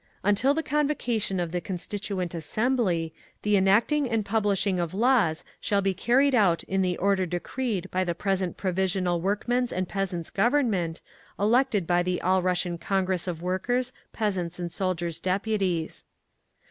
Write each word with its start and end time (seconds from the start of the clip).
Until 0.23 0.55
the 0.55 0.63
convocation 0.63 1.39
of 1.39 1.51
the 1.51 1.61
Constituent 1.61 2.33
Assembly, 2.33 3.13
the 3.43 3.55
enacting 3.55 4.09
and 4.09 4.25
publishing 4.25 4.79
of 4.79 4.95
laws 4.95 5.43
shall 5.59 5.81
be 5.83 5.93
carried 5.93 6.33
out 6.33 6.63
in 6.63 6.81
the 6.81 6.97
order 6.97 7.27
decreed 7.27 7.87
by 7.91 8.03
the 8.03 8.15
present 8.15 8.57
Provisional 8.57 9.21
Workmen's 9.21 9.71
and 9.71 9.87
Peasants' 9.87 10.31
Government, 10.31 11.01
elected 11.37 11.85
by 11.85 12.01
the 12.01 12.19
All 12.23 12.41
Russian 12.41 12.79
Congress 12.79 13.27
of 13.27 13.43
Workers', 13.43 13.93
Peasants' 14.11 14.57
and 14.57 14.73
Soldiers' 14.73 15.19
Deputies. 15.19 16.05